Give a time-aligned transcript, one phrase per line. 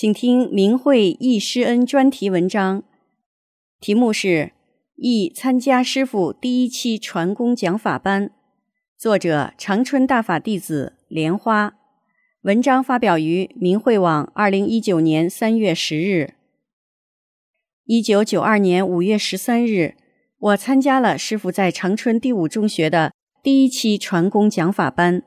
[0.00, 2.82] 请听明慧忆师恩专题文章，
[3.80, 4.28] 题目是
[4.96, 8.28] 《忆参加师傅第一期传功讲法班》，
[8.96, 11.74] 作者长春大法弟子莲花。
[12.44, 16.32] 文章发表于明慧网，二零一九年三月十日。
[17.84, 19.96] 一九九二年五月十三日，
[20.38, 25.22] 我参加了师傅在长春第五中学的第一期传功讲法班。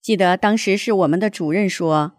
[0.00, 2.12] 记得当时是我们的主任说。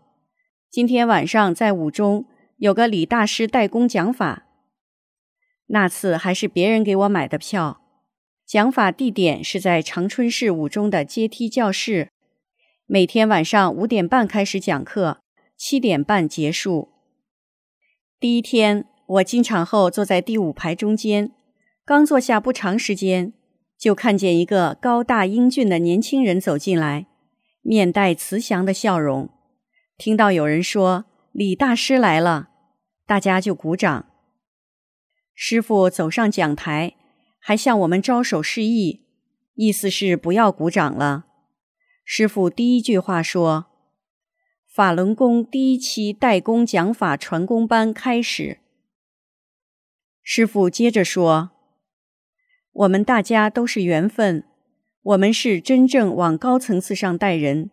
[0.71, 2.23] 今天晚上在五中
[2.55, 4.45] 有个李大师代工讲法，
[5.65, 7.81] 那次还是别人给我买的票。
[8.47, 12.13] 讲法地点是在长春市五中的阶梯教室，
[12.85, 15.19] 每天晚上五点半开始讲课，
[15.57, 16.87] 七点半结束。
[18.17, 21.33] 第一天我进场后坐在第五排中间，
[21.83, 23.33] 刚坐下不长时间，
[23.77, 27.07] 就看见一个高大英俊的年轻人走进来，
[27.61, 29.29] 面带慈祥的笑容。
[30.01, 32.49] 听到有人说李大师来了，
[33.05, 34.07] 大家就鼓掌。
[35.35, 36.95] 师傅走上讲台，
[37.37, 39.05] 还向我们招手示意，
[39.53, 41.27] 意思是不要鼓掌了。
[42.03, 43.67] 师傅第一句话说
[44.73, 48.57] ：“法轮功第一期代工讲法传功班开始。”
[50.23, 51.51] 师傅接着说
[52.73, 54.45] ：“我们大家都是缘分，
[55.03, 57.69] 我们是真正往高层次上带人。”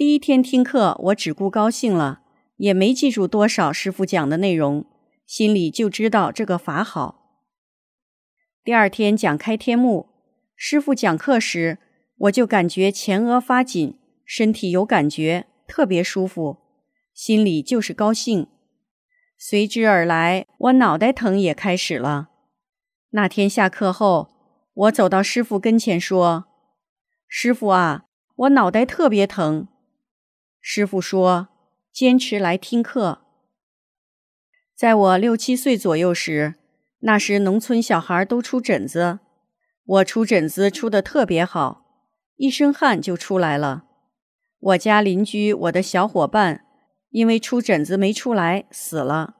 [0.00, 2.22] 第一天听课，我只顾高兴了，
[2.56, 4.86] 也没记住多少师傅讲的内容，
[5.26, 7.42] 心里就知道这个法好。
[8.64, 10.08] 第二天讲开天目，
[10.56, 11.76] 师傅讲课时，
[12.16, 16.56] 我就感觉前额发紧，身体有感觉，特别舒服，
[17.12, 18.46] 心里就是高兴。
[19.36, 22.30] 随之而来，我脑袋疼也开始了。
[23.10, 24.30] 那天下课后，
[24.72, 26.46] 我走到师傅跟前说
[27.28, 28.06] ：“师傅啊，
[28.36, 29.68] 我脑袋特别疼。”
[30.60, 31.48] 师傅说
[31.92, 33.22] ：“坚持来听课。”
[34.74, 36.54] 在我六七岁左右时，
[37.00, 39.20] 那时农村小孩都出疹子，
[39.84, 41.84] 我出疹子出的特别好，
[42.36, 43.84] 一身汗就出来了。
[44.58, 46.64] 我家邻居我的小伙伴
[47.10, 49.36] 因为出疹子没出来死了，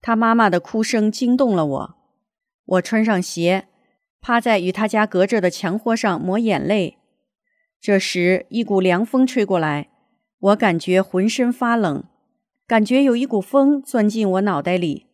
[0.00, 1.94] 他妈妈的哭声惊动了我。
[2.64, 3.68] 我穿上鞋，
[4.20, 6.98] 趴在与他家隔着的墙坡上抹眼泪。
[7.80, 9.91] 这时，一股凉风吹过来。
[10.42, 12.02] 我感觉浑身发冷，
[12.66, 15.06] 感觉有一股风钻进我脑袋里。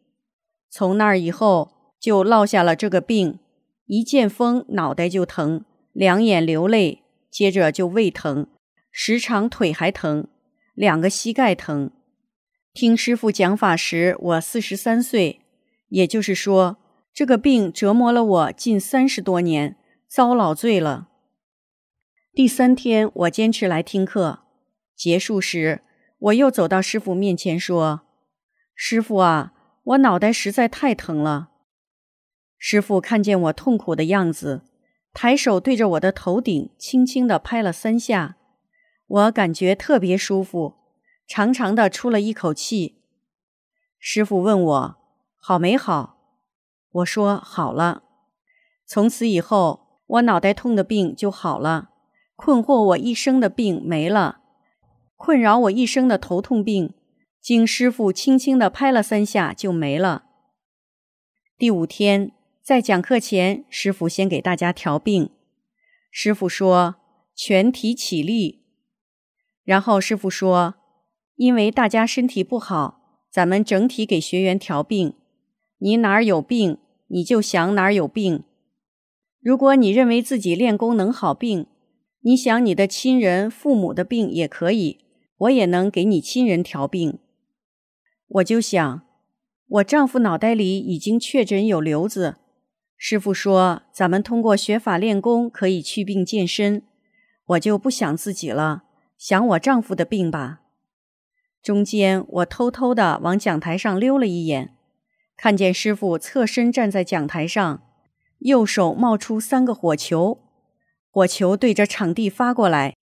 [0.70, 3.38] 从那儿以后就落下了这个病，
[3.84, 8.46] 一见风脑袋就疼，两眼流泪，接着就胃疼，
[8.90, 10.26] 时常腿还疼，
[10.74, 11.90] 两个膝盖疼。
[12.72, 15.42] 听师傅讲法时，我四十三岁，
[15.90, 16.78] 也就是说，
[17.12, 19.76] 这个病折磨了我近三十多年，
[20.08, 21.08] 遭老罪了。
[22.32, 24.47] 第三天，我坚持来听课。
[24.98, 25.82] 结束时，
[26.18, 28.00] 我又走到师傅面前说
[28.74, 29.52] ：“师傅啊，
[29.84, 31.50] 我脑袋实在太疼了。”
[32.58, 34.62] 师傅看见我痛苦的样子，
[35.14, 38.38] 抬手对着我的头顶轻轻地拍了三下，
[39.06, 40.74] 我感觉特别舒服，
[41.28, 43.00] 长长的出了一口气。
[44.00, 44.96] 师傅问我
[45.40, 46.18] ：“好没好？”
[46.90, 48.02] 我说：“好了。”
[48.84, 51.90] 从此以后，我脑袋痛的病就好了，
[52.34, 54.40] 困惑我一生的病没了。
[55.18, 56.94] 困扰我一生的头痛病，
[57.40, 60.26] 经师傅轻轻的拍了三下就没了。
[61.58, 62.30] 第五天
[62.62, 65.30] 在讲课前，师傅先给大家调病。
[66.12, 66.94] 师傅说
[67.34, 68.62] ：“全体起立。”
[69.66, 70.76] 然后师傅说
[71.34, 75.14] ：“因为大家身体不好，咱们整体给学员调病。
[75.78, 76.78] 你哪儿有病，
[77.08, 78.44] 你就想哪儿有病。
[79.42, 81.66] 如果你认为自己练功能好病，
[82.20, 85.00] 你想你的亲人、父母的病也可以。”
[85.38, 87.18] 我也能给你亲人调病，
[88.26, 89.02] 我就想，
[89.68, 92.36] 我丈夫脑袋里已经确诊有瘤子。
[92.96, 96.82] 师傅说，咱们通过学法练功可以祛病健身，
[97.46, 98.82] 我就不想自己了，
[99.16, 100.62] 想我丈夫的病吧。
[101.62, 104.74] 中间我偷偷的往讲台上溜了一眼，
[105.36, 107.84] 看见师傅侧身站在讲台上，
[108.40, 110.34] 右手冒出三个火球，
[111.12, 112.97] 火火球对着场地发过来。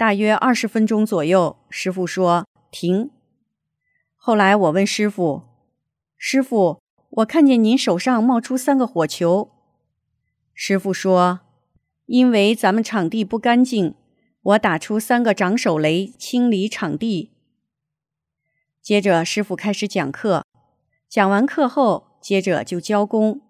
[0.00, 3.10] 大约二十分钟左右，师傅说停。
[4.16, 5.42] 后来我问师傅
[6.16, 6.80] ：“师傅，
[7.10, 9.50] 我看见您手上冒出三个火球。”
[10.56, 11.40] 师傅说
[12.08, 13.94] ：“因为咱们场地不干净，
[14.40, 17.32] 我打出三个长手雷清理场地。”
[18.80, 20.46] 接着师傅开始讲课，
[21.10, 23.42] 讲完课后，接着就教功。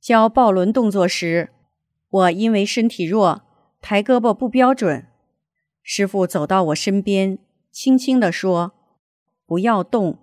[0.00, 1.50] 教抱轮动作时，
[2.10, 3.42] 我因为身体弱，
[3.80, 5.06] 抬胳膊不标准。
[5.86, 7.38] 师傅走到我身边，
[7.70, 8.72] 轻轻地说
[9.44, 10.18] ：“不要动。”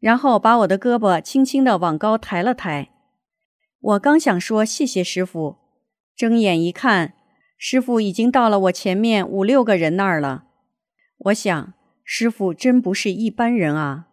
[0.00, 2.88] 然后把我的胳膊轻轻地往高抬了抬。
[3.78, 5.58] 我刚想说谢谢师傅，
[6.16, 7.12] 睁眼一看，
[7.58, 10.46] 师傅已经到了我前面五六个人那儿了。
[11.18, 14.06] 我想，师傅真不是一般人啊！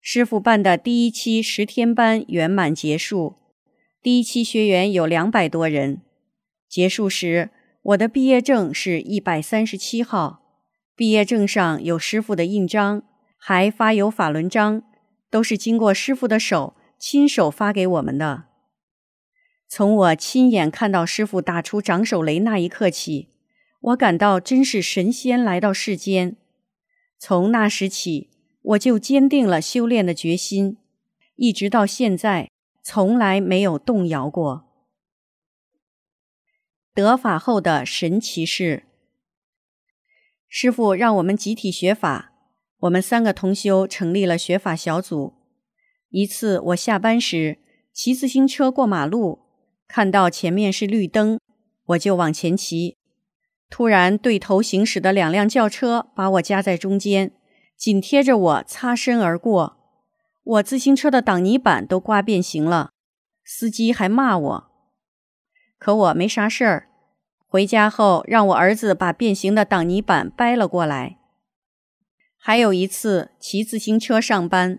[0.00, 3.36] 师傅办的第一期十天班圆满结束，
[4.02, 6.02] 第一期学员有两百多人。
[6.68, 7.50] 结束时。
[7.82, 10.40] 我的毕业证是一百三十七号，
[10.94, 13.02] 毕业证上有师傅的印章，
[13.36, 14.84] 还发有法轮章，
[15.28, 18.44] 都是经过师傅的手亲手发给我们的。
[19.68, 23.30] 从我亲眼看到师傅打出掌手雷那一刻起，
[23.80, 26.36] 我感到真是神仙来到世间。
[27.18, 28.30] 从那时起，
[28.62, 30.76] 我就坚定了修炼的决心，
[31.34, 32.48] 一直到现在，
[32.84, 34.71] 从来没有动摇过。
[36.94, 38.84] 得法后的神奇事。
[40.46, 42.32] 师傅让我们集体学法，
[42.80, 45.32] 我们三个同修成立了学法小组。
[46.10, 47.56] 一次我下班时
[47.94, 49.38] 骑自行车过马路，
[49.88, 51.40] 看到前面是绿灯，
[51.86, 52.98] 我就往前骑。
[53.70, 57.32] 突然对头行驶的两辆轿车把我夹在中间，
[57.74, 59.78] 紧贴着我擦身而过，
[60.44, 62.90] 我自行车的挡泥板都刮变形了，
[63.42, 64.71] 司机还骂我。
[65.82, 66.88] 可我没啥事儿，
[67.48, 71.18] 回家后让我儿子把变形的挡泥板掰了过来。
[72.38, 74.78] 还有一次骑自行车上班，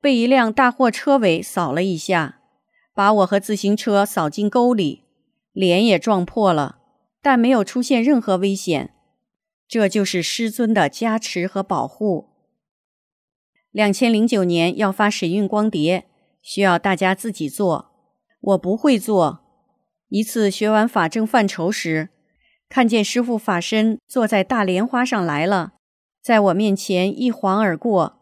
[0.00, 2.38] 被一辆大货车尾扫了一下，
[2.94, 5.02] 把我和自行车扫进沟里，
[5.52, 6.78] 脸也撞破了，
[7.20, 8.94] 但没有出现任何危险。
[9.66, 12.28] 这就是师尊的加持和保护。
[13.72, 16.06] 两千零九年要发神韵光碟，
[16.40, 17.90] 需要大家自己做，
[18.40, 19.40] 我不会做。
[20.08, 22.10] 一次学完法正范畴时，
[22.68, 25.74] 看见师傅法身坐在大莲花上来了，
[26.22, 28.20] 在我面前一晃而过。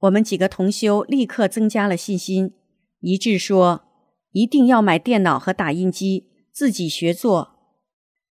[0.00, 2.52] 我们几个同修立刻增加了信心，
[3.00, 3.84] 一致说
[4.32, 7.54] 一定要买电脑和打印机，自己学做。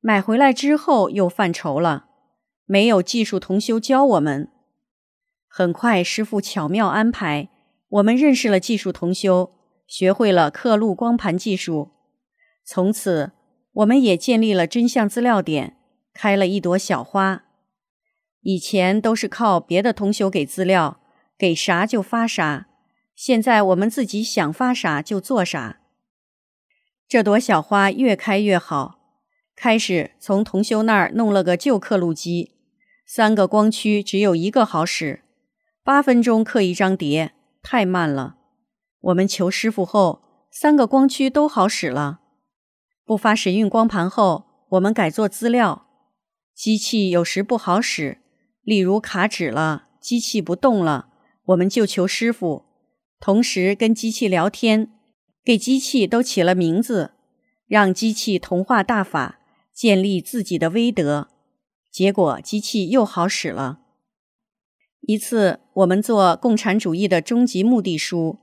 [0.00, 2.06] 买回来之后又犯愁了，
[2.64, 4.48] 没有技术同修教我们。
[5.48, 7.50] 很快，师傅巧妙安排，
[7.88, 9.52] 我们认识了技术同修，
[9.86, 11.97] 学会了刻录光盘技术。
[12.70, 13.32] 从此，
[13.72, 15.78] 我们也建立了真相资料点，
[16.12, 17.44] 开了一朵小花。
[18.42, 21.00] 以前都是靠别的同修给资料，
[21.38, 22.68] 给啥就发啥。
[23.14, 25.80] 现在我们自己想发啥就做啥。
[27.08, 28.98] 这朵小花越开越好。
[29.56, 32.52] 开始从同修那儿弄了个旧刻录机，
[33.06, 35.22] 三个光驱只有一个好使，
[35.82, 38.36] 八分钟刻一张碟，太慢了。
[39.00, 42.20] 我们求师傅后，三个光驱都好使了。
[43.08, 45.86] 不发神韵光盘后，我们改做资料。
[46.54, 48.18] 机器有时不好使，
[48.60, 51.08] 例如卡纸了，机器不动了，
[51.46, 52.66] 我们就求师傅，
[53.18, 54.90] 同时跟机器聊天，
[55.42, 57.12] 给机器都起了名字，
[57.66, 59.40] 让机器同化大法，
[59.72, 61.28] 建立自己的威德。
[61.90, 63.78] 结果机器又好使了。
[65.00, 68.36] 一次，我们做共产主义的终极目的书，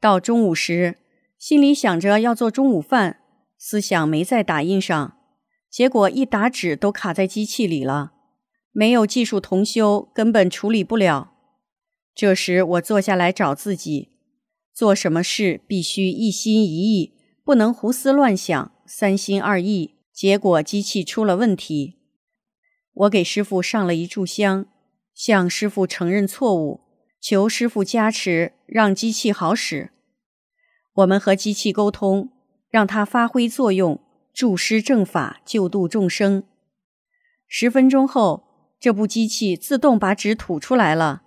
[0.00, 0.98] 到中午时，
[1.38, 3.20] 心里想着要做中午饭。
[3.64, 5.16] 思想没在打印上，
[5.70, 8.12] 结果一打纸都卡在机器里了，
[8.72, 11.34] 没有技术同修根本处理不了。
[12.12, 14.16] 这时我坐下来找自己，
[14.74, 17.14] 做什么事必须一心一意，
[17.44, 19.94] 不能胡思乱想、三心二意。
[20.12, 22.00] 结果机器出了问题，
[22.92, 24.66] 我给师傅上了一炷香，
[25.14, 26.80] 向师傅承认错误，
[27.20, 29.92] 求师傅加持，让机器好使。
[30.94, 32.30] 我们和机器沟通。
[32.72, 34.00] 让它发挥作用，
[34.32, 36.42] 助师正法，救度众生。
[37.46, 41.20] 十分钟后，这部机器自动把纸吐出来了，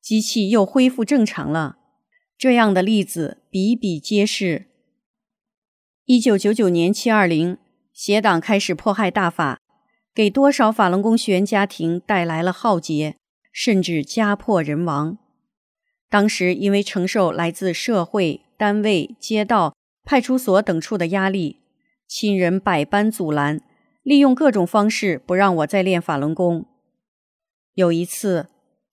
[0.00, 1.78] 机器又恢复正常了。
[2.38, 4.66] 这样的例子比比皆是。
[6.04, 7.58] 一九九九年七二零，
[7.92, 9.58] 邪党开始迫害大法，
[10.14, 13.16] 给多少法轮功学员家庭带来了浩劫，
[13.50, 15.18] 甚至家破人亡。
[16.08, 19.74] 当时因为承受来自社会、单位、街道。
[20.04, 21.60] 派出所等处的压力，
[22.06, 23.60] 亲人百般阻拦，
[24.02, 26.66] 利用各种方式不让我再练法轮功。
[27.74, 28.48] 有一次，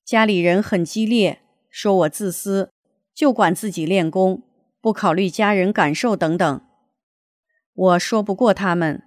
[0.05, 1.39] 家里人很激烈，
[1.69, 2.69] 说我自私，
[3.13, 4.43] 就管自己练功，
[4.81, 6.61] 不考虑家人感受等等。
[7.73, 9.03] 我说不过他们，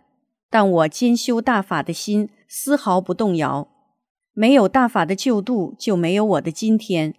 [0.51, 3.69] 但我兼修大法的心丝毫不动摇。
[4.35, 7.15] 没有大法的救度，就没有我的今天。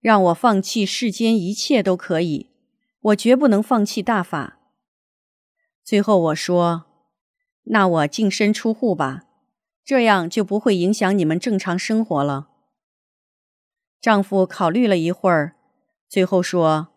[0.00, 2.49] 让我放弃世间一切都可以，
[3.00, 4.58] 我绝不能放弃大法。
[5.82, 6.86] 最后我说
[7.64, 9.24] ：“那我净身出户吧。”
[9.82, 12.50] 这样就不会影响你们正常生活了。
[14.00, 15.56] 丈夫考虑了一会儿，
[16.08, 16.88] 最后说：“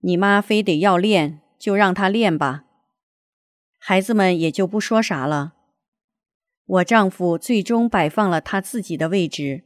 [0.00, 2.64] 你妈非得要练，就让她练吧。”
[3.76, 5.54] 孩子们也就不说啥了。
[6.64, 9.64] 我丈夫最终摆放了他自己的位置，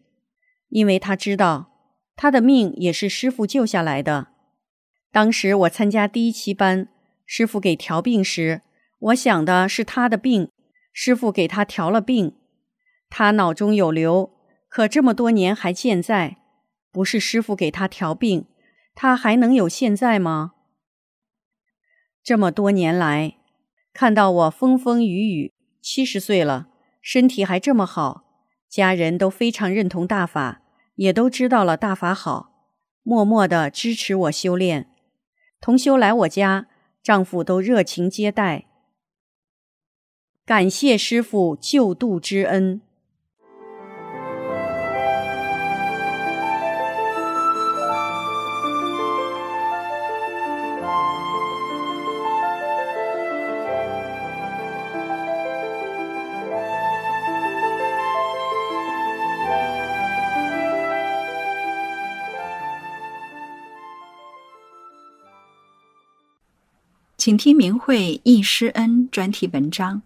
[0.71, 1.71] 因为他知道
[2.17, 4.34] 他的命也是师傅救下来的。
[5.15, 6.89] 当时我参加第一期班，
[7.25, 8.63] 师傅给调病时，
[8.99, 10.51] 我想的是他的病。
[10.93, 12.35] 师傅给他调了病，
[13.09, 14.33] 他脑中有瘤，
[14.69, 16.39] 可这么多年还健在。
[16.91, 18.47] 不是师傅给他调病，
[18.97, 20.55] 他还能有现在吗？
[22.21, 23.37] 这么多年来，
[23.93, 26.67] 看到我风风雨雨，七十岁了，
[27.01, 28.25] 身体还这么好，
[28.69, 30.63] 家人都非常认同大法，
[30.97, 32.73] 也都知道了大法好，
[33.05, 34.91] 默默的支持我修炼。
[35.65, 36.67] 同修来我家，
[37.03, 38.67] 丈夫都热情接待。
[40.45, 42.83] 感谢师傅救度之恩。
[67.25, 70.03] 请听明慧忆师恩专题文章。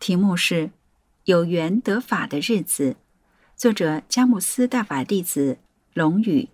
[0.00, 0.72] 题目是
[1.22, 2.96] “有缘得法的日子”，
[3.54, 5.58] 作者佳木斯大法弟子
[5.94, 6.48] 龙宇。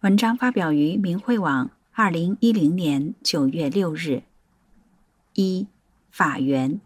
[0.00, 4.24] 文章发表于明慧网，二零一零年九月六日。
[5.32, 5.66] 一
[6.10, 6.78] 法缘，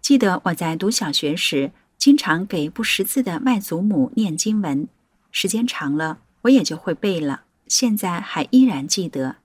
[0.00, 4.88] 记得我在读小学时，经常给不识字的外祖母念经文，
[5.30, 7.44] 时间长了，我也就会背了。
[7.68, 9.36] 现在还依然记得，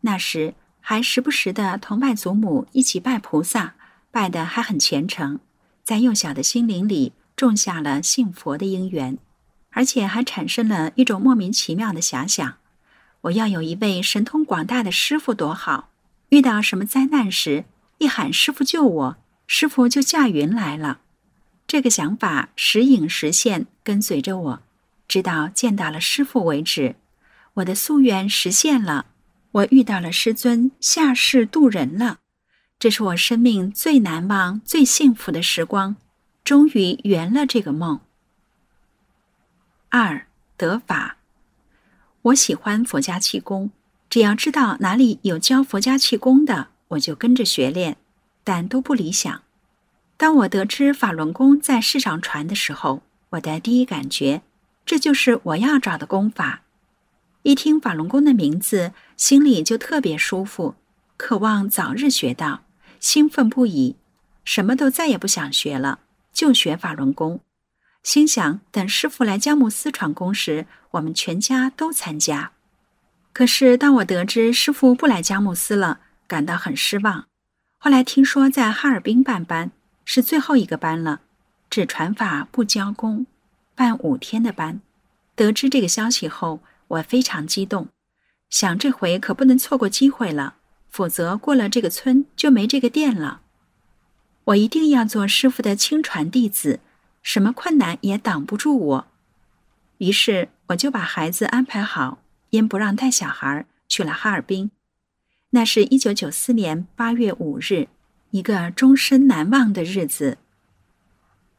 [0.00, 0.54] 那时
[0.88, 3.74] 还时不时的同外祖母一起拜菩萨。
[4.12, 5.40] 拜的还很虔诚，
[5.82, 9.18] 在幼小的心灵里种下了信佛的因缘，
[9.70, 12.58] 而且还产生了一种莫名其妙的遐想：
[13.22, 15.88] 我要有一位神通广大的师傅多好！
[16.28, 17.64] 遇到什么灾难时，
[17.98, 19.16] 一喊师傅救我，
[19.48, 21.00] 师傅就驾云来了。
[21.66, 24.62] 这个想法时隐时现，跟随着我，
[25.08, 26.94] 直到见到了师傅为止。
[27.54, 29.06] 我的夙愿实现了，
[29.56, 32.18] 我遇到了师尊，下世渡人了。
[32.78, 35.96] 这是我生命最难忘、最幸福的时光，
[36.44, 38.00] 终于圆了这个梦。
[39.88, 40.26] 二
[40.58, 41.16] 得法，
[42.20, 43.70] 我喜欢佛家气功，
[44.10, 47.96] 只要知道哪里有教佛家气功的，我就跟着学练，
[48.44, 49.42] 但都不理想。
[50.18, 54.42] 当我得知法轮功在世上传的时候，我的第一感觉，
[54.84, 56.64] 这就是我要找的功法。
[57.46, 60.74] 一听法轮功的名字，心里就特别舒服，
[61.16, 62.64] 渴望早日学到。
[62.98, 63.94] 兴奋不已，
[64.42, 66.00] 什么都再也不想学了，
[66.32, 67.38] 就学法轮功。
[68.02, 72.50] 心想等师傅来佳木斯传功时，我们全家都参加。
[73.32, 77.26] 可是当我得知师傅不来佳木斯了，感到很失望。
[77.78, 79.70] 后来听说在哈尔滨办班，
[80.04, 81.20] 是最后一个班了，
[81.70, 83.26] 只传法不教功，
[83.76, 84.80] 办五天的班。
[85.36, 87.88] 得知这个消息后，我非常激动，
[88.48, 90.56] 想这回可不能错过机会了。
[90.88, 93.42] 否则，过了这个村就没这个店了。
[94.44, 96.80] 我一定要做师傅的亲传弟子，
[97.22, 99.06] 什么困难也挡不住我。
[99.98, 104.70] 于是，我就把孩子安排好，因不让带小孩，去了哈尔滨。
[105.50, 107.88] 那是一九九四年八月五日，
[108.30, 110.38] 一个终身难忘的日子。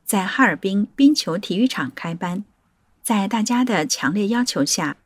[0.05, 2.45] 在哈尔滨冰球体育场开班，
[3.03, 4.97] 在大家的强烈要求下，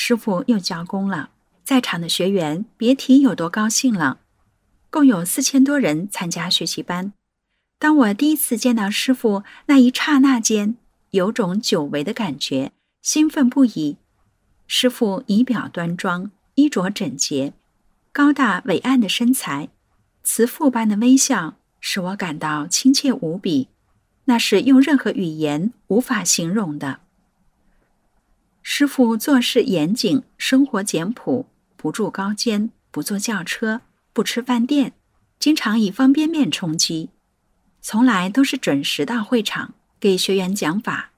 [0.00, 1.30] 师傅又交工了。
[1.64, 4.20] 在场的学员别提有多高兴了，
[4.90, 7.12] 共有四千多人参加学习班。
[7.80, 10.76] 当我第一次见到师傅那一刹那间，
[11.10, 12.70] 有种久违的感觉，
[13.02, 13.96] 兴奋不已。
[14.68, 17.52] 师傅仪表端庄，衣着整洁，
[18.12, 19.68] 高大伟岸的身材，
[20.22, 23.66] 慈父般的微笑，使我感到亲切无比，
[24.26, 27.00] 那是用任何语言无法形容的。
[28.70, 31.48] 师傅做事严谨，生活简朴。
[31.78, 33.80] 不住高间，不坐轿车，
[34.12, 34.92] 不吃饭店，
[35.38, 37.08] 经常以方便面充饥，
[37.80, 41.12] 从来都是准时到会场给学员讲法。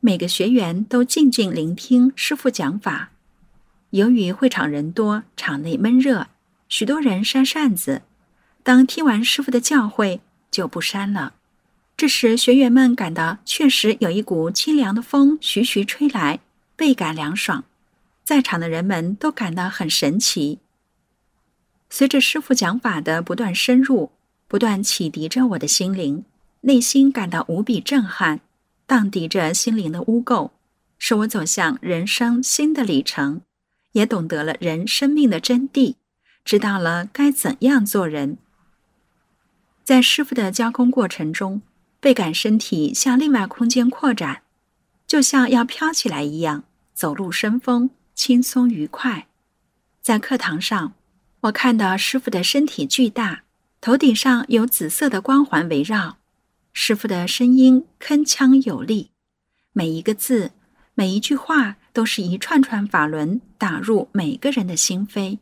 [0.00, 3.12] 每个学员都静静聆听师傅讲法。
[3.90, 6.26] 由于会场人多，场内闷热，
[6.68, 8.02] 许多人扇扇子。
[8.64, 10.18] 当听完师傅的教诲，
[10.50, 11.34] 就不扇了。
[12.02, 16.40] 这时，学员们感到确实有一股清凉的风徐徐吹来，
[16.74, 17.62] 倍感凉爽。
[18.24, 20.58] 在场的人们都感到很神奇。
[21.88, 24.10] 随着师傅讲法的不断深入，
[24.48, 26.24] 不断启迪着我的心灵，
[26.62, 28.40] 内心感到无比震撼。
[28.84, 30.50] 荡涤着心灵的污垢，
[30.98, 33.42] 使我走向人生新的里程，
[33.92, 35.94] 也懂得了人生命的真谛，
[36.44, 38.38] 知道了该怎样做人。
[39.84, 41.62] 在师傅的教功过程中，
[42.02, 44.42] 倍感身体向另外空间扩展，
[45.06, 49.28] 就像要飘起来一样，走路生风，轻松愉快。
[50.00, 50.94] 在课堂上，
[51.42, 53.44] 我看到师傅的身体巨大，
[53.80, 56.18] 头顶上有紫色的光环围绕。
[56.72, 59.12] 师傅的声音铿锵有力，
[59.72, 60.50] 每一个字、
[60.94, 65.38] 每一句话都是一串串法轮打入每个人的心扉。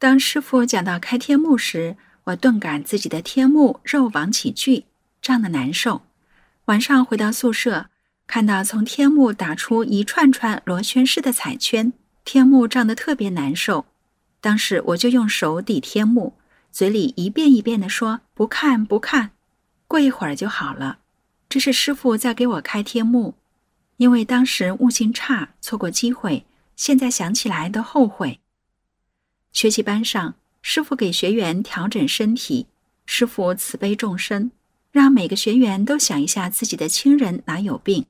[0.00, 4.86] 当师傅讲到开天目时，我顿感自己的天目肉往起聚，
[5.20, 6.02] 胀得难受。
[6.66, 7.86] 晚上回到宿舍，
[8.26, 11.92] 看到从天幕打出一串串螺旋式的彩圈，
[12.24, 13.86] 天幕胀得特别难受。
[14.40, 16.34] 当时我就用手抵天幕，
[16.70, 19.30] 嘴里一遍一遍地说：“不看，不看。”
[19.88, 20.98] 过一会儿就好了，
[21.48, 23.34] 这是师傅在给我开天幕，
[23.96, 26.44] 因为当时悟性差，错过机会，
[26.76, 28.40] 现在想起来都后悔。
[29.52, 32.66] 学习班上，师傅给学员调整身体，
[33.06, 34.50] 师傅慈悲众生，
[34.90, 38.06] 让每个学员都想一下自己的亲人哪有病，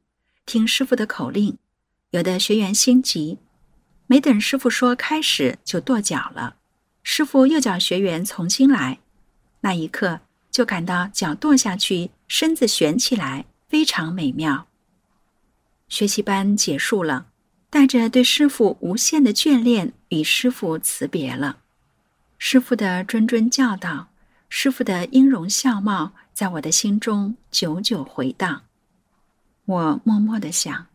[0.46, 1.56] 听师傅的口令。
[2.10, 3.38] 有的学员心急，
[4.06, 6.56] 没等师傅说开始就跺脚了，
[7.02, 8.98] 师傅又叫学员重新来，
[9.60, 10.20] 那一刻。
[10.50, 14.66] 就感到脚跺下去，身子悬起来，非常美妙。
[15.88, 17.26] 学习班结束了，
[17.70, 21.58] 带着对师傅无限的眷恋，与师傅辞别了。
[22.38, 24.08] 师傅的谆谆教导，
[24.48, 28.62] 师傅的音容笑貌，在我的心中久久回荡。
[29.64, 30.86] 我默默的想，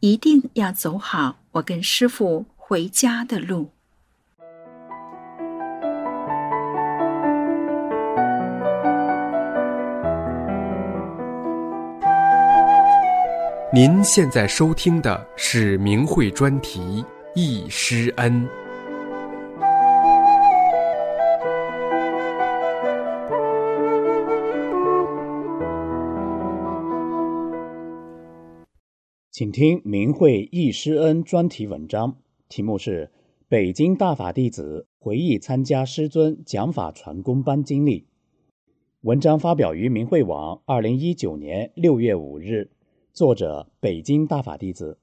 [0.00, 3.70] 一定要走好我跟师傅回家的路。
[13.72, 16.80] 您现在收听的是明慧专题
[17.36, 18.44] 《易师恩》。
[29.38, 32.16] 请听明慧易师恩专题文章，
[32.48, 33.06] 题目是
[33.48, 38.00] 《北京大法弟子回忆参加师尊讲法传功班经历》。
[39.02, 42.72] 文章发表于明慧网，二零一九年六月五日。
[43.12, 44.98] 作者：北京大法弟子。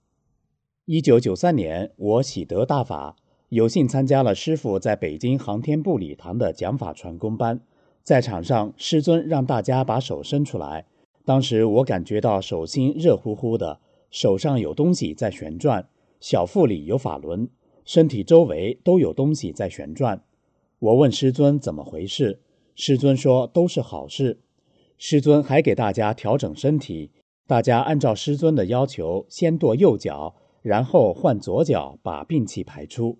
[0.83, 3.15] 一九九三年，我喜得大法，
[3.47, 7.61] 有幸参加了师傅在北京航天部礼堂的讲法传功班。
[8.03, 10.87] 在场上，师尊让大家把手伸出来。
[11.23, 13.79] 当时我感觉到手心热乎乎的，
[14.15, 15.89] 手上有东西在旋转，
[16.21, 17.49] 小腹里有法轮，
[17.83, 20.23] 身体周围都有东西在旋转。
[20.79, 22.39] 我问师尊怎么回事，
[22.75, 24.39] 师尊说都是好事。
[24.97, 27.11] 师尊还给大家调整身体。
[27.45, 33.19] 大家按照师尊的要求，先跺右脚，然后换左脚，把病气排出。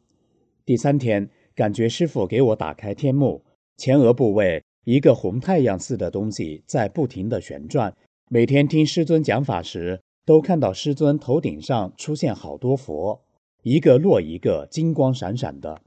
[0.64, 3.44] 第三天，感觉师傅给我打开天目，
[3.76, 7.94] 前额部位一个红太阳似的东西在不停地旋转。
[8.30, 13.22] 每天听师尊讲法时，都看到师尊头顶上出现好多佛，
[13.62, 15.82] 一个落一个，金光闪闪的。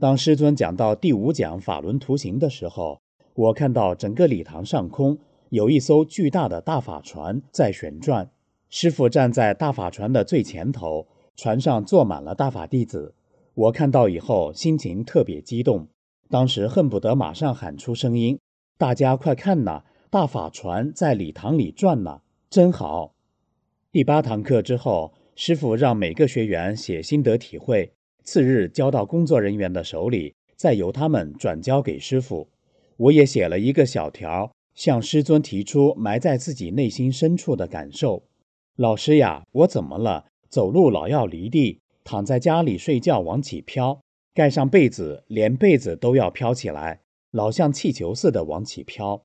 [0.00, 3.00] 当师尊讲到第五讲法轮图形的时候，
[3.34, 5.18] 我看到整个礼堂上空。
[5.50, 8.28] 有一艘巨大的大法船在旋转，
[8.68, 13.14] 师傅站在大法船的最前头，船上坐满了大法弟子。
[13.54, 15.88] 我看到以后，心情特别激动，
[16.28, 18.38] 当时恨不得马上喊出声音
[18.76, 23.14] ：“大家快看呐，大法船在礼堂里转呢，真好！”
[23.98, 27.90] 第八堂课之后，师傅让每个学员写心得体会，
[28.22, 32.46] 次日交到工作人员的手里，再由他们转交给师傅。
[32.96, 34.52] 我也写了一个小条。
[34.72, 38.22] 向师尊提出埋在自己内心深处的感受。
[38.76, 40.26] 老师呀，我怎么了？
[40.48, 44.00] 走路老要离地，躺在家里睡觉往起飘，
[44.32, 47.00] 盖上被子连被子都要飘起来，
[47.32, 49.20] 老像气球似的往起飘。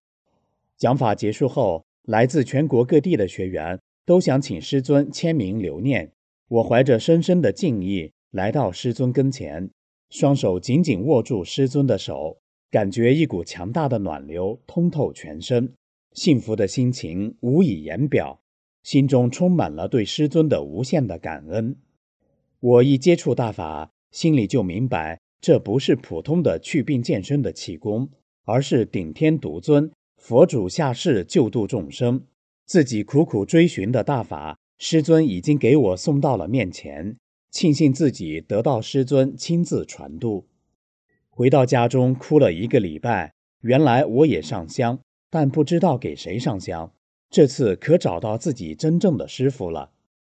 [0.80, 6.12] 讲法结束后，来自全国各地的学员都想请师尊签名留念。
[6.50, 9.70] 我怀着深深的敬意来到师尊跟前，
[10.10, 12.38] 双手紧紧握住师尊的手，
[12.70, 15.74] 感觉一股强大的暖流通透全身，
[16.12, 18.40] 幸福的心情无以言表，
[18.84, 21.76] 心中充满了对师尊的无限的感恩。
[22.60, 28.10] 我一接触大法，心里就明白，这不是普通的祛病健身的气功，
[28.46, 32.22] 而是顶天独尊、佛主下世救度众生。
[32.66, 37.18] 自己苦苦追寻的大法，师尊已经给我送到了面前，
[37.52, 40.48] 庆幸自己得到师尊亲自传渡。
[41.30, 43.34] 回到家中，哭了一个礼拜。
[43.62, 45.00] 原来我也上香，
[45.30, 46.92] 但不知道给谁上香。
[47.30, 49.92] 这次可找到自己真正的师傅了。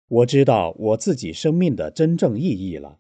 [0.09, 2.99] 我知道我自己生命的真正意义了。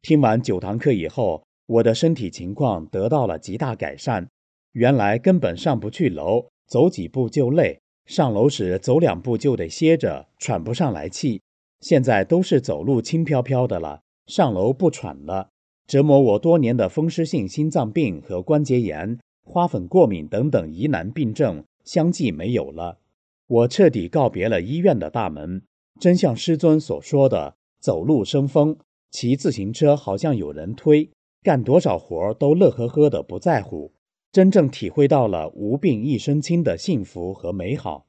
[0.00, 4.28] 听完九堂课以后，我的身体情况得到了极大改善。
[4.72, 11.40] 原来根本上不去楼，走几步就累；上楼时走两步就得歇着，喘不上来气。
[11.80, 15.48] 现在都是走路轻飘飘的了，上楼不喘了。
[15.86, 22.98] 折磨我多年的风湿性心脏病和关节炎、花粉过敏等等疑难病症相继没有了。
[23.46, 25.62] 我彻底告别了医院的大门。
[26.00, 28.76] 真像师尊所说的，走路生风，
[29.10, 31.10] 骑自行车好像有人推，
[31.42, 33.92] 干多少活都乐呵呵的不在乎，
[34.34, 38.04] 真正体会到了无病一身轻的幸福和美好。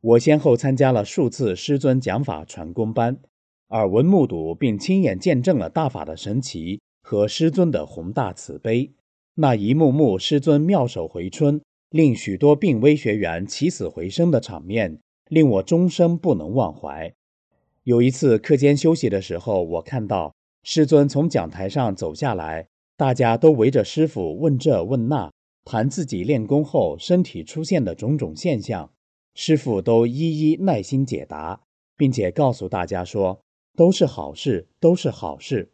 [0.00, 3.16] 我先后参加了数次师尊讲法传功班，
[3.68, 8.90] 耳闻目睹并亲眼见证了大法的神奇和师尊的宏大慈悲，
[9.36, 14.98] 那一幕幕师尊妙手回春，令许多病危学员起死回生的场面。
[15.28, 17.14] 令我终生不能忘怀。
[17.84, 25.32] 有一次课间休息的时候，我看到师尊从讲台上走下来，大家都围着师傅问这问那，
[25.64, 28.90] 谈自己练功后身体出现的种种现象，
[29.34, 31.62] 师傅都一一耐心解答，
[31.96, 33.40] 并且告诉大家说
[33.74, 35.72] 都是好事，都是好事。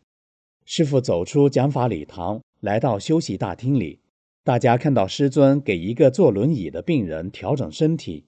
[0.64, 4.00] 师傅走出讲法礼堂，来到休息大厅里，
[4.44, 8.26] 大家看到师尊给一个坐轮椅的病人调整身体。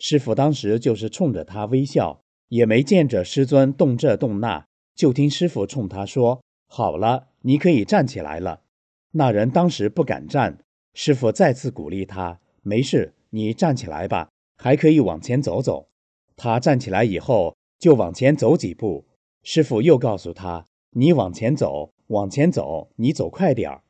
[0.00, 8.62] 师傅当时就是冲着他微笑，也没见着师尊动这动那，就听师傅冲他说：“好了，你可以站起来了。”
[9.12, 10.64] 那人当时不敢站，
[10.94, 15.88] 师傅再次鼓励他：“没事，你站起来吧，还可以往前走走。”
[16.36, 19.04] 他站起来以后就往前走几步，
[19.42, 20.64] 师傅又告诉他
[20.96, 23.82] ：“你往前走，往前走，你走快点儿。”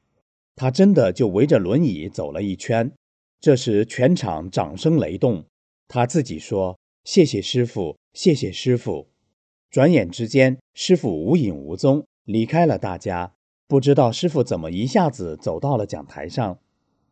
[0.56, 2.90] 他真的就围着轮椅走了一圈。
[3.40, 5.44] 这时全场掌声雷动。
[5.86, 9.08] 他自己说：“谢谢师傅，谢谢师傅。”
[9.70, 13.34] 转眼之间，师傅无影无踪，离开了大家。
[13.66, 16.58] 不知道师傅怎么一下子走到了讲台上。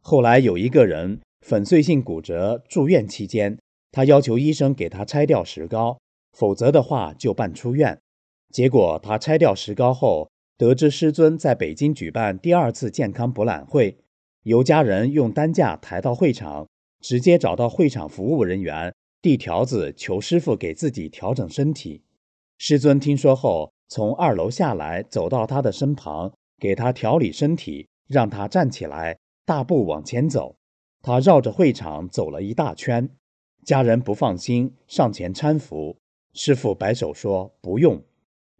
[0.02, 3.58] 后来有一个人粉碎性骨折住院期间，
[3.90, 5.98] 他要求医生给他拆掉石膏，
[6.32, 7.98] 否则的话就办出院。
[8.50, 13.96] 结果他拆掉石膏后，得知师尊在北京举办第二次健康博览会，
[14.42, 16.66] 由家人用担架抬到会场。
[17.00, 22.04] 直接找到会场服务人员递条子，求师傅给自己调整身体。
[22.58, 30.56] 师尊听说后，从二楼下来，走到他的身旁，给他调理身体，让他站起来，大步往前走。
[31.00, 33.10] 他绕着会场走了一大圈，
[33.64, 35.96] 家人不放心，上前搀扶。
[36.32, 38.02] 师傅摆手说：“不用。”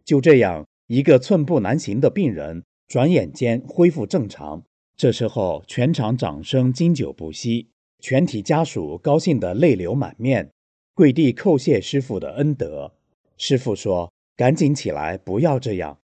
[0.03, 4.63] 就这样，一个寸步难行的病人，转眼间恢复正常。
[4.97, 7.69] 这时候，全场掌声经久不息。
[7.99, 10.51] 全体家属高兴得泪流满面，
[10.93, 12.91] 跪地叩谢师傅的恩德。
[13.37, 15.97] 师傅说：“赶紧起来，不要这样。”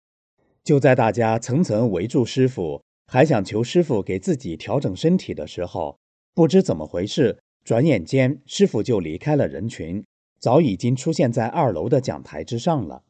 [0.63, 5.97] 就在大家层层围住师傅，还想求师傅给自己调整身体的时候，
[6.35, 10.05] 不知怎么回事，转眼间师傅就离开了人群，
[10.39, 13.01] 早已经出现在二楼的讲台之上了。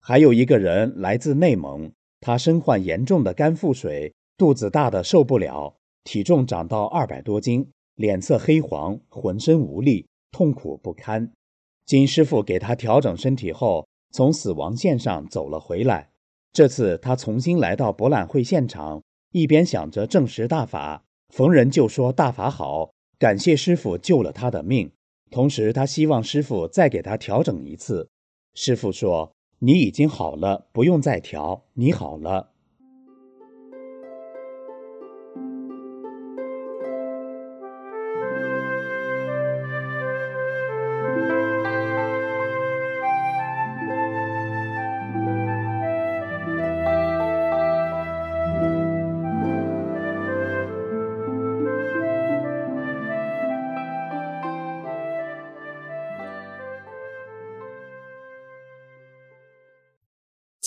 [0.00, 7.68] 还有一个人来自内蒙，他身患严重的肝腹水，肚子大的受不了，体重长到二百多斤。
[7.96, 11.32] 脸色黑黄，浑身无力，痛苦不堪。
[11.84, 16.08] 金师傅给他调整身体后，从死亡线上走了回来。
[16.52, 24.90] 这次他重新来到博览会现场，一边想着证实大法，逢人就说大法好，感谢师傅救了他的命。
[25.30, 28.08] 同时，他希望师傅再给他调整一次。
[28.54, 32.52] 师傅说：“你已经好了，不用再调，你好了。”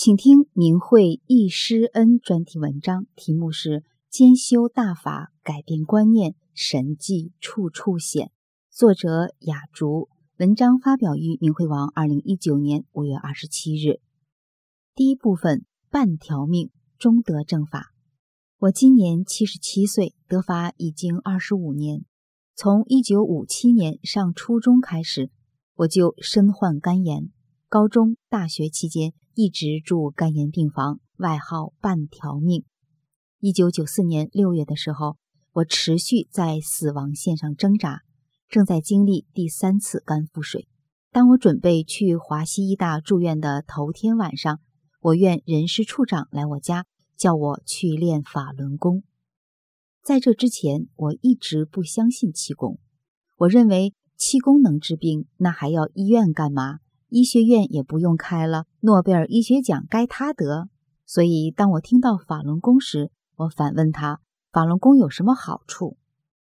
[0.04, 3.68] 请听明慧易师恩专题文章，题目是
[4.10, 8.32] 《兼修大法，改变观念，神迹处处显。
[8.68, 14.00] 作者雅竹，文章发表于明慧网，二零一九年五月二十七日。
[14.96, 17.94] 第一部分：半条命，中得正法。
[18.58, 22.04] 我今年七十七岁，得法已经二十五年。
[22.56, 25.30] 从一九五七年上初中开始，
[25.76, 27.30] 我就身患肝炎。
[27.68, 32.64] 高中、大学期间一直住肝炎病房，外号“半条命”。
[33.40, 35.16] 一九九四年六月的时候，
[35.52, 38.02] 我持续在死亡线上挣扎，
[38.48, 40.68] 正在经历第三次肝腹水。
[41.10, 44.60] 当我准备去华西医大住院的头天晚上，
[45.00, 46.84] 我院人事处长来我家，
[47.16, 49.02] 叫我去练法轮功。
[50.02, 52.78] 在这之前，我一直不相信气功，
[53.38, 56.80] 我认为气功能治病，那还要医院干嘛？
[57.12, 60.70] 医学院也不用开了，诺贝尔医学奖该他得。
[61.04, 64.20] 所以，当我听到法轮功时，我反问他
[64.50, 65.98] ：“法轮功有什么好处？”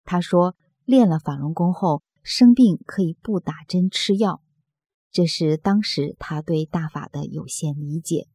[0.02, 4.42] 他说：“练了法轮功后，生病可以不打针吃药。”
[5.12, 8.26] 这是当时他对大法的有限理解。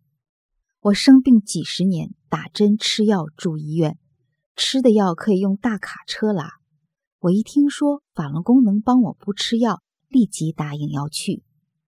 [0.79, 3.99] 我生病几十年，打针吃药住医院，
[4.55, 6.53] 吃的药可以用大卡车拉。
[7.19, 11.43] 我一听说法轮功能帮我不吃药，立即答应要去。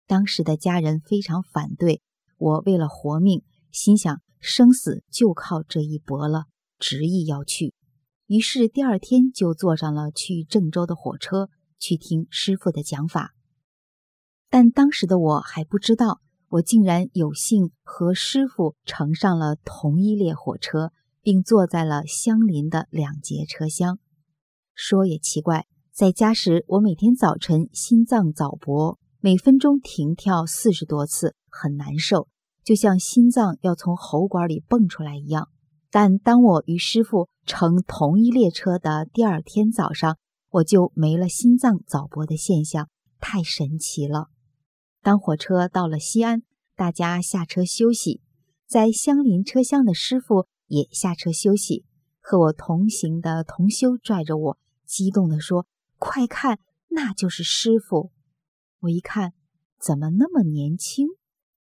[0.07, 2.01] 当时的家人非常反对，
[2.37, 6.45] 我为了活命，心想生死就靠这一搏了。
[6.79, 7.73] 执意要去，
[8.27, 13.33] 于是第二天就坐上了去郑州的火车，去听师傅的讲法。
[14.49, 23.97] 但当时的我还不知道，我竟然有幸和师傅乘上了同一列火车，并坐在了相邻的两节车厢。
[24.75, 32.27] 说也奇怪，在家时我每天早晨心脏早搏，每分钟停跳四十多次，很难受，
[32.61, 35.47] 就像心脏要从喉管里蹦出来一样。
[35.89, 40.17] 但当我与师傅乘同一列车的第二天早上，
[40.49, 42.89] 我就没了心脏早搏的现象，
[43.21, 44.27] 太神奇了。
[45.01, 46.43] 当火车到了西安，
[46.75, 48.19] 大家下车休息，
[48.67, 51.85] 在相邻车厢的师傅也下车休息。
[52.19, 55.65] 和我同行的同修拽着我，激动地说
[55.97, 56.59] ：“快看，
[56.89, 58.11] 那就是师傅！”
[58.83, 59.31] 我一看，
[59.79, 61.07] 怎么那么年轻？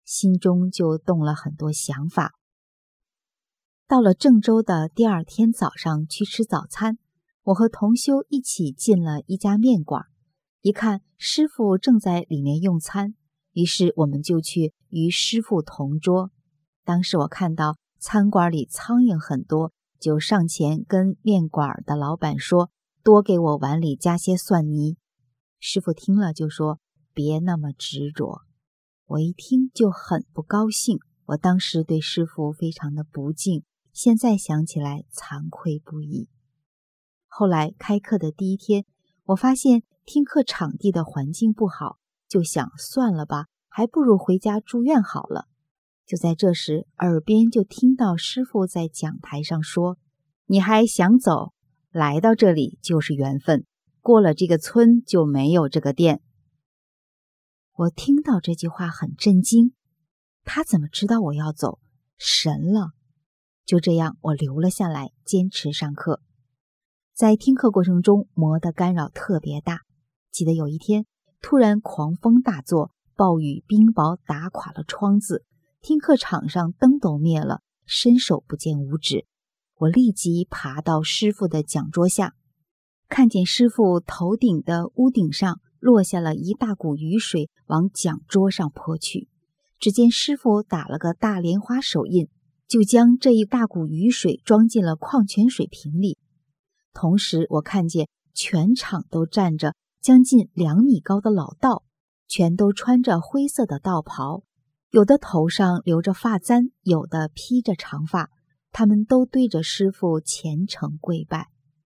[0.04, 2.34] 心中就动了很多想法。
[3.88, 6.98] 到了郑州的第二天早上去吃早餐，
[7.44, 10.06] 我和同修一起进了一家面馆，
[10.62, 13.14] 一看师傅正在里面用餐，
[13.54, 16.32] 于是我们就去与师傅同桌。
[16.84, 22.72] 当时我看到餐馆里苍蝇很多，就上前跟面馆的老板说
[23.04, 24.98] ：“多给我碗里加些蒜泥。”
[25.64, 26.80] 师傅听了就说
[27.14, 28.42] ：“别那么执着。”
[29.08, 33.64] 我一听就很不高兴，我当时对师傅非常的不敬。
[33.92, 36.30] 现在想起来惭愧不已。
[37.28, 38.86] 后来开课的第一天，
[39.26, 41.98] 我发现听课场地的环境不好，
[42.30, 45.50] 就想算了吧，还不如回家住院好了。
[46.06, 49.98] 就在这时，耳边就听到师傅在讲台上说
[50.48, 51.54] ：“你还想走？
[51.92, 53.66] 来到这里就是缘分，
[54.00, 56.22] 过了这个村就没有这个店。”
[57.82, 59.74] 我听到这句话很震惊，
[60.44, 61.80] 他怎么知道我要走？
[62.16, 62.92] 神了！
[63.66, 66.22] 就这样，我留了下来，坚持上课。
[67.16, 69.80] 在听课过程中，魔的干扰特别大。
[70.32, 71.08] 记得有一天，
[71.42, 75.44] 突然狂风大作，暴雨冰雹打垮了窗子，
[75.82, 79.26] 听课场上灯都灭了，伸手不见五指。
[79.78, 82.36] 我立即爬到师傅的讲桌下，
[83.10, 89.28] 看见师傅头顶的屋顶上落下了一大股雨水，往讲桌上泼去。
[89.80, 92.30] 只见师傅打了个大莲花手印。
[92.68, 96.18] 就将这一大股雨水装进了矿泉水瓶里，
[96.94, 101.84] 同时我看见全场都站着将近两米高的老道，
[102.30, 104.44] 全都穿着灰色的道袍，
[104.92, 108.30] 有的头上留着发簪，有的披着长发，
[108.72, 111.50] 他们都对着师傅虔诚跪拜。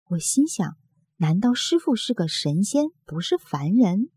[0.08, 0.78] 我心想：
[1.18, 4.08] 难道师傅是个神仙，不是凡人？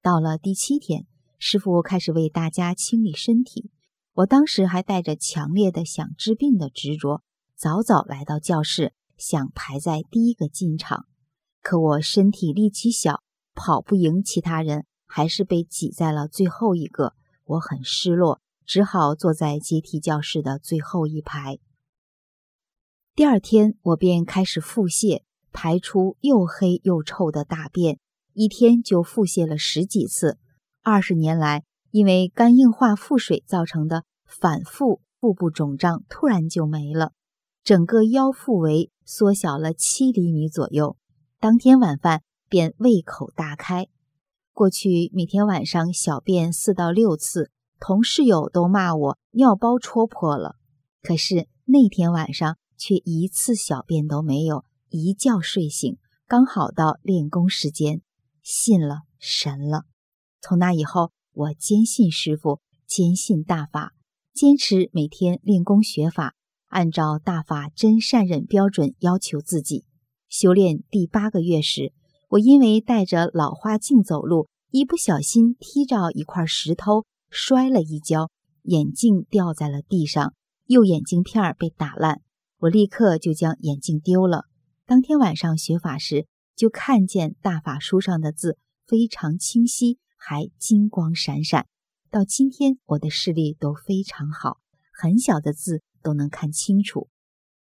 [0.00, 1.06] 到了第七天，
[1.38, 3.70] 师傅开始为大家清理身体。
[4.14, 7.22] 我当时还带着强烈的想治病的执着，
[7.56, 11.06] 早早来到教室，想排在第一个进场。
[11.62, 13.22] 可我身体力气小，
[13.54, 17.14] 跑不赢其他人，还是被挤在了最后一个。
[17.44, 21.58] 我很失落，只好坐在阶梯教室的最后一排。
[23.16, 27.98] 第二天，我便开始腹泻，排出又黑又臭的大便，
[28.40, 30.38] 一天就腹泻了十几次。
[30.84, 37.10] 二十年来，因为肝硬化腹水造成的反复腹部肿胀突然就没了，
[37.64, 40.96] 整个腰腹围缩小了七厘米左右。
[41.40, 43.88] 当天晚饭便胃口大开。
[44.52, 50.54] 过去每天晚上小便四到六次，同室友都骂我尿包戳破了。
[51.02, 55.98] 可是那天晚上却一次小便都没有，一觉睡醒，
[56.28, 58.00] 刚好到练功时间，
[58.48, 59.82] 信了神了。
[60.40, 63.92] 从那以后，我坚信师傅，坚信大法，
[64.32, 66.34] 坚持每天练功学法。
[66.68, 69.84] 按照大法真善忍标准要求自己。
[70.30, 71.92] 修炼第八个月时，
[72.28, 78.30] 我因为戴着老花镜走路，一不小心踢着一块石头，摔了一跤，
[78.62, 80.32] 眼镜掉在了地上，
[80.64, 82.22] 右眼镜片被打烂。
[82.60, 84.44] 我立刻就将眼镜丢了。
[84.86, 86.26] 当天晚上学法时，
[86.58, 91.66] 就看见大法书上的字非常清晰，还金光闪闪。
[92.10, 94.58] 到今天，我的视力都非常好，
[94.92, 95.82] 很小的字。
[96.00, 97.08] 都能看清楚。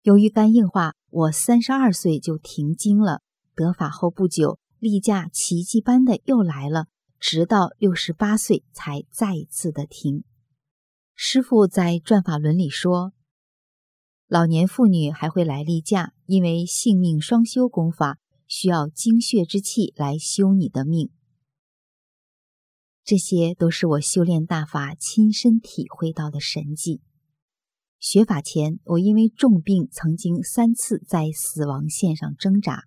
[0.01, 3.21] 由于肝硬化，我三十二岁就停经了。
[3.53, 6.87] 得法后不久，例假奇迹般的又来了，
[7.19, 10.23] 直到六十八岁才再一次的停。
[11.13, 13.13] 师傅在转法轮里说，
[14.27, 18.17] 老年妇女还会来例假，因为性命双修功法
[18.55, 21.09] 需要精血之气来修你的命。
[23.03, 27.01] 这些都是我修炼大法亲身体会到的神迹。
[27.99, 32.83] 学法前，我因为重病，曾经三次在死亡线上挣扎。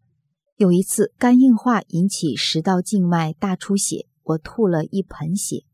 [0.55, 5.65] 有一次，肝硬化引起食道静脉大出血，我吐了一盆血。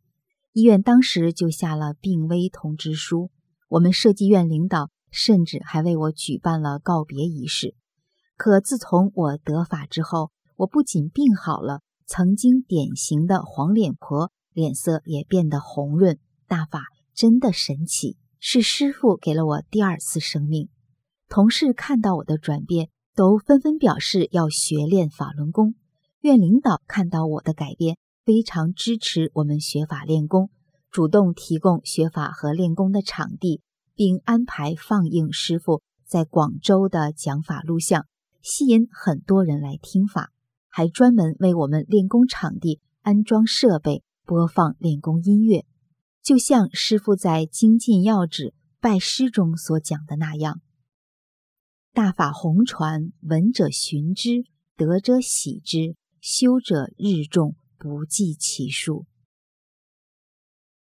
[0.55, 3.31] 医院当时就下了病危通知书。
[3.68, 7.74] 我们设计院领导甚至还为我举办了告别仪式。
[8.42, 16.18] 可自从我得法之后，我不仅病好了，曾经典型的黄脸婆脸色也变得红润。
[16.48, 18.16] 大法真的神奇。
[18.40, 20.68] 是师傅给了我第二次生命。
[21.28, 25.76] 同事看到我的转变，都纷纷表示要学练法轮功。
[26.22, 30.50] 院领导看到我的改变，非常支持我们学法练功，
[30.90, 33.61] 主动提供学法和练功的场地，
[33.94, 38.05] 并安排放映师傅在广州的讲法录像，
[38.42, 40.33] 吸引很多人来听法，
[40.68, 45.64] 还专门为我们练功场地安装设备，播放练功音乐。
[46.20, 48.46] 就像师父在《精进要旨》
[48.81, 50.61] 拜师中所讲的那样
[51.94, 54.44] ：“大法红传，闻者寻之，
[54.76, 59.07] 得者喜之，修者日众，不计其数。”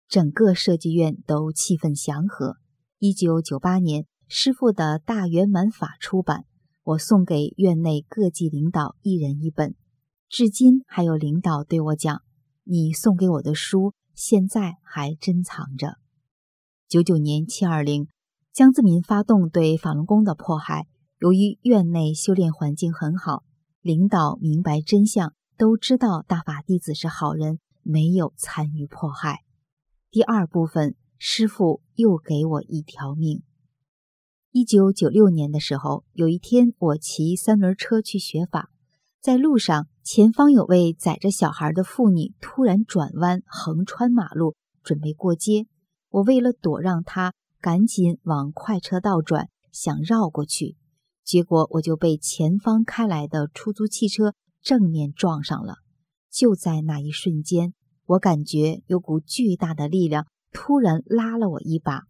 [0.09, 2.57] 整个设计院都气氛祥和。
[2.97, 6.45] 一九九八年，师父的大圆满法出版，
[6.83, 9.75] 我送给院内各级领导一人一本。
[10.29, 12.21] 至今还有领导对我讲
[12.63, 15.97] ：“你送给我的书。”现在还珍藏着。
[16.87, 18.07] 九九年七二零，
[18.51, 20.85] 江泽民发动对法轮功的迫害。
[21.17, 23.43] 由于院内修炼环境很好，
[23.81, 29.39] 领导明白真相，都知道大法弟子是好人，没有参与迫害。
[30.11, 33.41] 第二部分，师傅又给我一条命。
[34.55, 38.69] 一九九六年的时候，有一天我骑三轮车去学法，
[39.19, 39.87] 在路上。
[40.03, 45.65] 前方有位载着小孩的妇女突然转弯横穿马路，准备过街。
[46.09, 50.75] 我为了躲让她，赶紧往快车道转，想绕过去。
[51.23, 55.77] 结果我就被前方开来的出租汽车正面撞上了。
[56.29, 57.73] 就在那一瞬间，
[58.05, 62.01] 我感觉有股巨大的力量突然拉了我一把。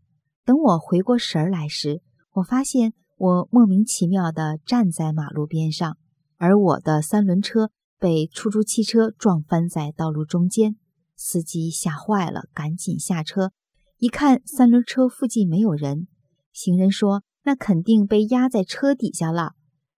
[0.44, 2.02] 等我回过神来时，
[2.34, 5.98] 我发现我莫名其妙地站在马路边上，
[6.38, 7.72] 而我的三轮车。
[8.00, 10.76] 被出租汽车撞翻在道路中间，
[11.16, 13.54] 司机吓坏了，赶紧下车。
[13.98, 16.10] 一看三轮车附近没有人，
[16.52, 19.54] 行人说：“那肯定被压在车底下了。”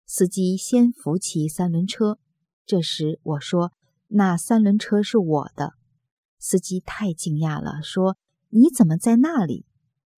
[0.06, 2.20] 司机先扶起三轮车。
[2.64, 3.72] 这时我说
[4.10, 5.74] ：“那三轮车是我的。”
[6.38, 8.18] 司机太惊讶了，说
[8.54, 9.66] ：“你怎么在那里？”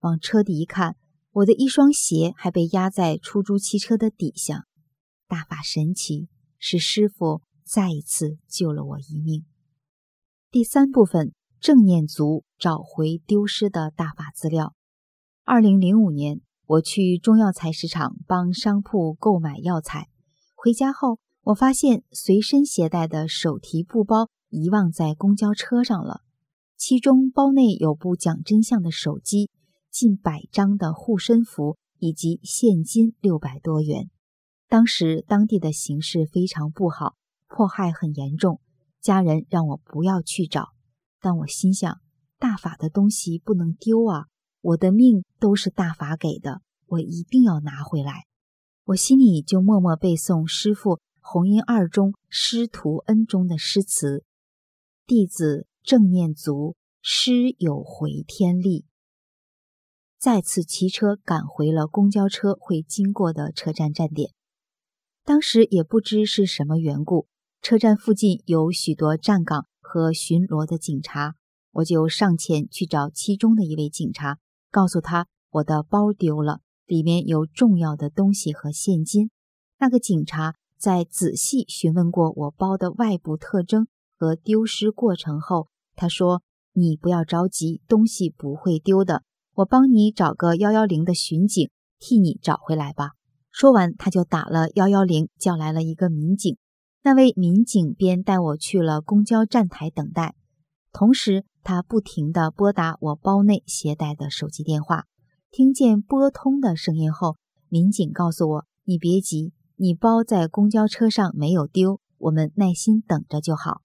[0.04, 0.98] 往车底一看，
[1.38, 4.66] 我的一双鞋还被压在出租汽车的底下。
[5.28, 7.42] 大法神奇，是师傅。
[7.64, 9.46] 再一次救了我一命。
[10.50, 14.74] 第三部分正念组找回丢失的大法资料。
[15.44, 20.08] 二零零五年，我去中药材市场帮商铺购买药材，
[20.56, 26.22] 回家后我发现随身携带的手提布包遗忘在公交车上了，
[26.78, 29.50] 其中包内有部讲真相的手机、
[29.98, 34.12] 近百张的护身符以及现金六百多元。
[34.68, 37.16] 当时当地的形势非常不好。
[37.48, 38.60] 迫害很严重，
[39.02, 40.68] 家人让我不要去找，
[41.20, 42.00] 但我心想，
[42.38, 44.26] 大法的东西不能丢啊！
[44.62, 48.26] 我的命都是大法给的，我一定要拿回来。
[48.84, 54.24] 我心里就默默背诵师父红音二中师徒恩中的诗词
[55.08, 58.86] ：“弟子正念足，师有回天力。”
[60.20, 64.32] 再次骑车赶回了公交车会经过的车站站点。
[65.24, 67.28] 当时也不知是什么缘故，
[67.62, 71.36] 车站附近有许多站岗和巡逻的警察，
[71.74, 74.40] 我就上前去找其中的一位警察，
[74.72, 79.30] 告诉他我的包丢了，里面有重要的东西和现金。
[79.80, 83.88] 那个警察在仔细询问过我包的外部特征
[84.18, 86.42] 和丢失过程后，他说
[86.74, 89.24] ：“你不要着急，东西不会丢的。”
[89.58, 93.14] 我帮你找个幺幺零的巡警替你找回来吧。
[93.50, 96.58] 说完，他就打了幺幺零，叫来了一个民警。
[97.02, 100.36] 那位民警便带我去了公交站台等待，
[100.92, 105.06] 同时他不停地拨打我包内携带的手机电话。
[105.50, 107.38] 听见拨通的声音后，
[107.68, 113.82] 民警告诉我：“你别急，你包在公交车上没有丢，我们耐心等着就好。”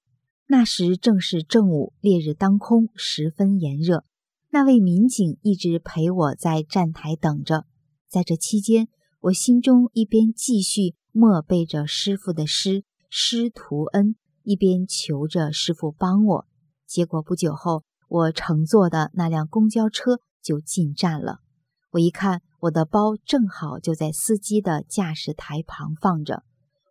[0.48, 4.04] 那时正是正午，烈日当空，十分炎热。
[4.54, 7.64] 那位民警一直陪我在站台等着，
[8.06, 8.88] 在这期间，
[9.20, 16.46] 我心中一边继续默背着师傅的诗“师徒恩”，一边求着师傅帮我。
[16.86, 21.38] 结果不久后，我乘坐的那辆公交车就进站了。
[21.92, 26.42] 我一看，我的包正好就在司机的驾驶台旁放着。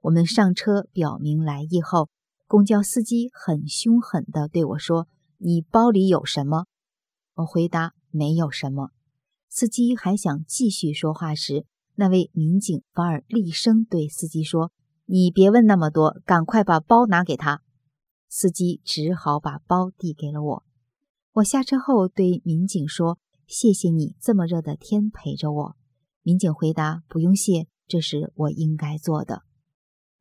[0.01, 2.09] 我们上车表明来意后，
[2.47, 5.07] 公交司机很凶狠地对我说
[5.37, 6.65] ：“你包里有什么？”
[7.35, 8.91] 我回答没有什么。
[9.49, 11.65] 司机还想继续说话时，
[11.95, 14.71] 那位民警反而厉声对司机说
[15.05, 17.61] ：“你别问那么多，赶快把包拿给他。”
[18.29, 20.63] 司机只好把包递给了我。
[21.33, 25.75] 我下车后对民警说：“谢谢你这么热的天陪着我。”
[26.23, 29.43] 民警回答：“不用谢，这是我应该做的。”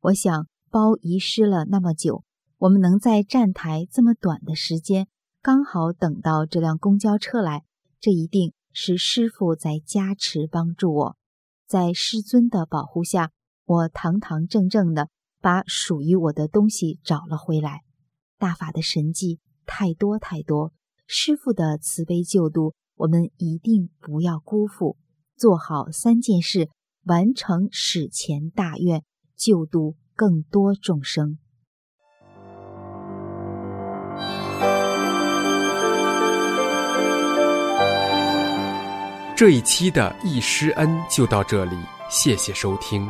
[0.01, 2.23] 我想，包遗失了那么久，
[2.57, 5.07] 我们能在站台这么短的时间。
[5.43, 7.63] 刚好等到这辆公交车来，
[7.99, 11.17] 这一定是师傅在加持帮助我，
[11.65, 13.31] 在师尊的保护下，
[13.65, 15.09] 我堂堂正正的
[15.41, 17.81] 把属于我的东西找了回来。
[18.37, 20.73] 大法的神迹太多太多，
[21.07, 24.95] 师傅的慈悲救度，我们一定不要辜负。
[25.35, 26.69] 做好三件事，
[27.05, 29.03] 完成史前大愿，
[29.35, 31.39] 救度更多众生。
[39.41, 41.75] 这一期的易师恩就到这里，
[42.11, 43.09] 谢谢收听。